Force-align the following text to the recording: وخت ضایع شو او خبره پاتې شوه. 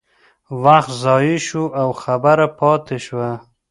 وخت 0.63 0.91
ضایع 1.03 1.37
شو 1.47 1.63
او 1.81 1.87
خبره 2.03 2.47
پاتې 2.59 2.97
شوه. 3.05 3.31